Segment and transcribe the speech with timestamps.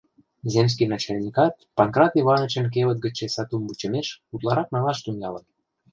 [0.53, 5.45] Земский начальникат Панкрат Иванычын кевыт гычше сатум вучымеш утларак налаш тӱҥалын.